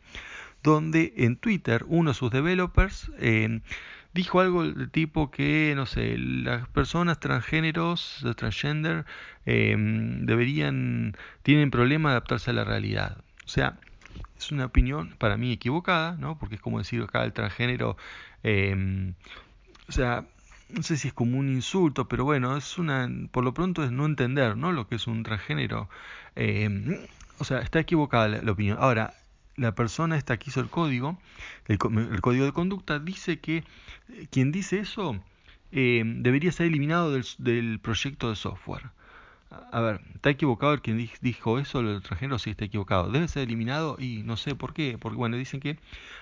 donde 0.62 1.15
en 1.17 1.37
Twitter 1.37 1.85
uno 1.88 2.11
de 2.11 2.15
sus 2.15 2.31
developers 2.31 3.11
dijo 4.15 4.41
algo 4.41 4.65
de 4.65 4.87
tipo 4.87 5.31
que, 5.31 5.75
no 5.77 5.87
sé, 5.87 6.17
las 6.19 6.69
personas 6.69 7.21
transgéneros, 7.21 8.25
transgender, 8.37 9.05
em, 9.47 10.27
deberían, 10.27 11.17
tienen 11.43 11.71
problema 11.71 12.11
adaptarse 12.11 12.50
a 12.50 12.55
la 12.55 12.65
realidad. 12.65 13.19
O 13.45 13.49
sea, 13.49 13.79
es 14.37 14.50
una 14.50 14.67
opinión 14.67 15.15
para 15.19 15.37
mí 15.37 15.53
equivocada, 15.53 16.17
¿no? 16.19 16.38
Porque 16.38 16.57
es 16.57 16.61
como 16.61 16.79
decir 16.79 17.03
acá 17.03 17.25
el 17.25 17.33
transgénero, 17.33 17.97
em, 18.43 19.15
o 19.88 19.93
sea, 19.93 20.27
no 20.70 20.82
sé 20.82 20.96
si 20.96 21.08
es 21.08 21.14
como 21.14 21.38
un 21.38 21.48
insulto, 21.48 22.08
pero 22.08 22.25
bueno, 22.25 22.56
es 22.56 22.78
una, 22.78 23.10
por 23.30 23.44
lo 23.44 23.54
pronto 23.54 23.84
es 23.84 23.90
no 23.90 24.06
entender, 24.06 24.56
¿no? 24.56 24.72
Lo 24.72 24.87
que 24.88 24.96
es 24.96 25.06
un 25.06 25.22
transgénero. 25.22 25.88
Em, 26.37 26.98
o 27.38 27.44
sea, 27.44 27.60
está 27.60 27.80
equivocada 27.80 28.28
la 28.28 28.52
opinión. 28.52 28.78
Ahora, 28.80 29.14
la 29.56 29.75
persona 29.75 30.16
esta 30.16 30.37
que 30.37 30.50
hizo 30.50 30.60
el 30.60 30.68
código, 30.68 31.18
el, 31.66 31.78
código 31.78 32.44
de 32.44 32.52
conducta, 32.52 32.98
dice 32.98 33.40
que 33.40 33.58
eh, 34.08 34.26
quien 34.30 34.52
dice 34.52 34.80
eso 34.80 35.20
eh, 35.72 36.02
debería 36.04 36.52
ser 36.52 36.66
eliminado 36.66 37.12
del, 37.38 37.80
proyecto 37.80 38.30
de 38.30 38.37
software. 38.37 38.90
A 39.50 39.81
ver, 39.81 40.00
¿está 40.14 40.31
equivocado 40.31 40.75
el 40.75 40.83
quien 40.83 41.09
dijo 41.23 41.59
eso, 41.59 41.81
el 41.81 41.97
extranjero? 41.97 42.38
Sí, 42.38 42.50
está 42.50 42.64
equivocado. 42.67 43.11
Debe 43.11 43.28
ser 43.28 43.45
eliminado 43.45 43.97
y 43.99 44.23
no 44.23 44.37
sé 44.37 44.55
por 44.55 44.75
qué. 44.75 44.99
Porque, 45.00 45.17
bueno, 45.17 45.37
dicen 45.37 45.61
que 45.61 45.78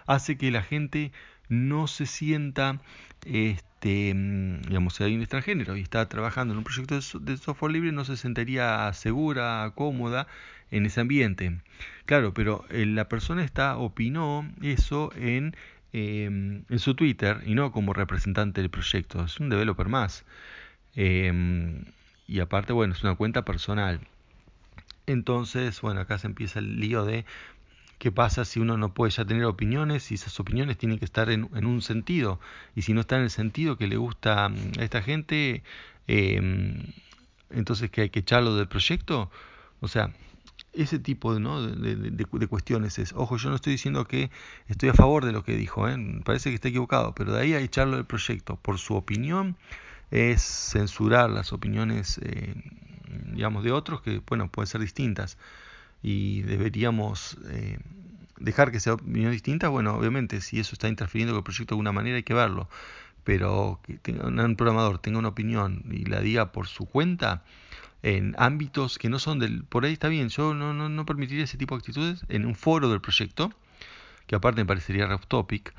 hace 0.06 0.36
que 0.38 0.50
la 0.52 0.62
gente 0.62 1.12
no 1.48 1.88
se 1.88 2.06
sienta, 2.06 2.80
este, 3.24 4.14
mm, 4.14 4.62
digamos, 4.62 4.94
si 4.94 5.02
alguien 5.04 5.22
extranjero 5.22 5.76
y 5.76 5.82
está 5.82 6.08
trabajando 6.08 6.54
en 6.54 6.58
un 6.58 6.64
proyecto 6.64 6.94
de 7.20 7.36
software 7.36 7.72
libre, 7.72 7.92
no 7.92 8.04
se 8.04 8.16
sentiría 8.16 8.92
segura, 8.92 9.72
cómoda 9.74 10.28
en 10.70 10.86
ese 10.86 11.00
ambiente. 11.00 11.60
Claro, 12.06 12.32
pero 12.34 12.64
eh, 12.70 12.86
la 12.86 13.08
persona 13.08 13.44
esta 13.44 13.76
opinó 13.78 14.48
eso 14.62 15.10
en, 15.16 15.56
em, 15.92 16.64
en 16.68 16.78
su 16.78 16.94
Twitter 16.94 17.42
y 17.46 17.54
no 17.54 17.72
como 17.72 17.92
representante 17.92 18.60
del 18.60 18.70
proyecto, 18.70 19.24
es 19.24 19.40
un 19.40 19.48
developer 19.48 19.88
más. 19.88 20.24
Em, 20.94 21.84
y 22.26 22.40
aparte, 22.40 22.72
bueno, 22.72 22.94
es 22.94 23.02
una 23.02 23.14
cuenta 23.14 23.44
personal. 23.44 24.00
Entonces, 25.06 25.80
bueno, 25.80 26.00
acá 26.00 26.18
se 26.18 26.26
empieza 26.26 26.58
el 26.58 26.80
lío 26.80 27.04
de 27.04 27.24
qué 27.98 28.12
pasa 28.12 28.44
si 28.44 28.60
uno 28.60 28.76
no 28.76 28.92
puede 28.92 29.10
ya 29.12 29.24
tener 29.24 29.44
opiniones 29.44 30.10
y 30.10 30.14
esas 30.14 30.38
opiniones 30.40 30.76
tienen 30.76 30.98
que 30.98 31.04
estar 31.04 31.30
en, 31.30 31.48
en 31.54 31.66
un 31.66 31.82
sentido. 31.82 32.40
Y 32.74 32.82
si 32.82 32.92
no 32.92 33.00
está 33.00 33.16
en 33.16 33.22
el 33.22 33.30
sentido 33.30 33.78
que 33.78 33.86
le 33.86 33.96
gusta 33.96 34.48
mm, 34.48 34.80
a 34.80 34.82
esta 34.82 35.02
gente, 35.02 35.62
em, 36.08 36.82
entonces 37.50 37.90
que 37.90 38.02
hay 38.02 38.10
que 38.10 38.20
echarlo 38.20 38.56
del 38.56 38.68
proyecto. 38.68 39.30
O 39.80 39.88
sea, 39.88 40.12
ese 40.72 40.98
tipo 40.98 41.34
de, 41.34 42.46
cuestiones 42.48 42.98
es, 42.98 43.12
ojo, 43.14 43.36
yo 43.36 43.50
no 43.50 43.56
estoy 43.56 43.72
diciendo 43.72 44.06
que 44.06 44.30
estoy 44.68 44.90
a 44.90 44.94
favor 44.94 45.24
de 45.24 45.32
lo 45.32 45.42
que 45.42 45.56
dijo, 45.56 45.88
¿eh? 45.88 45.96
parece 46.24 46.50
que 46.50 46.56
está 46.56 46.68
equivocado, 46.68 47.14
pero 47.14 47.32
de 47.32 47.40
ahí 47.40 47.54
a 47.54 47.60
echarlo 47.60 47.96
del 47.96 48.04
proyecto 48.04 48.56
por 48.56 48.78
su 48.78 48.94
opinión 48.94 49.56
es 50.10 50.42
censurar 50.42 51.30
las 51.30 51.52
opiniones, 51.52 52.18
eh, 52.22 52.54
digamos, 53.32 53.64
de 53.64 53.72
otros 53.72 54.00
que, 54.02 54.20
bueno, 54.26 54.50
pueden 54.50 54.66
ser 54.66 54.80
distintas. 54.80 55.38
Y 56.02 56.42
deberíamos 56.42 57.38
eh, 57.48 57.78
dejar 58.38 58.70
que 58.70 58.80
sea 58.80 58.94
opinión 58.94 59.32
distinta, 59.32 59.68
bueno, 59.68 59.94
obviamente 59.94 60.40
si 60.40 60.60
eso 60.60 60.74
está 60.74 60.88
interfiriendo 60.88 61.32
con 61.32 61.38
el 61.38 61.44
proyecto 61.44 61.74
de 61.74 61.76
alguna 61.76 61.92
manera 61.92 62.16
hay 62.16 62.22
que 62.22 62.34
verlo, 62.34 62.68
pero 63.24 63.80
que 63.84 64.12
un 64.12 64.56
programador 64.56 64.98
tenga 64.98 65.18
una 65.18 65.28
opinión 65.28 65.82
y 65.90 66.04
la 66.04 66.20
diga 66.20 66.52
por 66.52 66.68
su 66.68 66.86
cuenta, 66.86 67.42
en 68.02 68.36
ámbitos 68.38 68.98
que 68.98 69.08
no 69.08 69.18
son 69.18 69.40
del... 69.40 69.64
Por 69.64 69.84
ahí 69.84 69.92
está 69.92 70.08
bien, 70.08 70.28
yo 70.28 70.54
no, 70.54 70.72
no, 70.72 70.88
no 70.88 71.06
permitiría 71.06 71.42
ese 71.42 71.58
tipo 71.58 71.74
de 71.74 71.80
actitudes 71.80 72.24
en 72.28 72.46
un 72.46 72.54
foro 72.54 72.88
del 72.88 73.00
proyecto, 73.00 73.52
que 74.28 74.36
aparte 74.36 74.60
me 74.60 74.66
parecería 74.66 75.12
off 75.12 75.26
topic, 75.26 75.74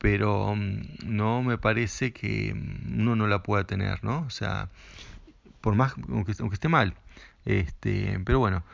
pero 0.00 0.56
mm, 0.56 0.80
no 1.04 1.42
me 1.42 1.58
parece 1.58 2.12
que 2.12 2.54
mm, 2.54 3.00
uno 3.00 3.16
no 3.16 3.26
la 3.28 3.42
pueda 3.42 3.64
tener, 3.64 4.02
¿no? 4.02 4.22
O 4.22 4.30
sea, 4.30 4.68
por 5.60 5.74
más, 5.76 5.94
aunque, 6.08 6.32
aunque 6.40 6.54
esté 6.54 6.68
mal. 6.68 6.94
Este, 7.44 8.20
pero 8.24 8.38
bueno, 8.40 8.64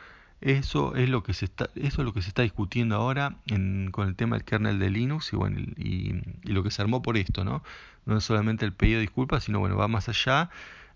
eso 0.41 0.95
es 0.95 1.09
lo 1.09 1.23
que 1.23 1.33
se 1.33 1.45
está, 1.45 1.69
eso 1.75 2.01
es 2.01 2.05
lo 2.05 2.13
que 2.13 2.21
se 2.21 2.29
está 2.29 2.43
discutiendo 2.43 2.95
ahora 2.95 3.37
en, 3.47 3.89
con 3.91 4.07
el 4.07 4.15
tema 4.15 4.37
del 4.37 4.45
kernel 4.45 4.79
de 4.79 4.89
Linux 4.89 5.33
y 5.33 5.35
bueno, 5.35 5.59
y, 5.77 6.21
lo 6.43 6.63
que 6.63 6.71
se 6.71 6.81
armó 6.81 7.01
por 7.01 7.17
esto, 7.17 7.43
¿no? 7.43 7.63
No 8.05 8.17
es 8.17 8.23
solamente 8.23 8.65
el 8.65 8.73
pedido 8.73 8.97
de 8.97 9.01
disculpas, 9.01 9.45
sino 9.45 9.59
bueno, 9.59 9.75
va 9.77 9.87
más 9.87 10.09
allá 10.09 10.49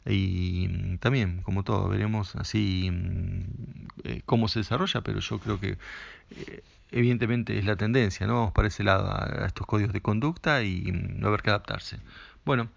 y 0.06 0.68
mm, 0.70 0.98
también, 1.00 1.42
como 1.44 1.64
todo, 1.64 1.90
veremos 1.90 2.36
así 2.38 2.90
eh, 4.04 4.22
cómo 4.26 4.48
se 4.48 4.60
desarrolla, 4.60 5.02
pero 5.02 5.20
yo 5.20 5.40
creo 5.40 5.60
que 5.60 5.78
eh, 6.32 6.64
evidentemente 6.92 7.58
es 7.58 7.66
la 7.66 7.76
tendencia, 7.76 8.28
¿no? 8.28 8.36
Vamos 8.36 8.54
para 8.54 8.68
ese 8.68 8.84
lado 8.84 9.10
a, 9.12 9.46
estos 9.46 9.66
códigos 9.66 9.94
de 9.94 10.02
conducta 10.02 10.64
y 10.64 10.92
mm, 10.92 11.20
no 11.20 11.28
haber 11.28 11.42
que 11.42 11.50
adaptarse. 11.50 12.00
Bueno, 12.46 12.70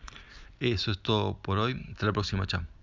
eso 0.61 0.90
es 0.90 0.99
todo 1.00 1.37
por 1.38 1.59
hoy. 1.59 1.87
Hasta 1.92 2.06
la 2.06 2.12
próxima, 2.12 2.47
chao. 2.47 2.73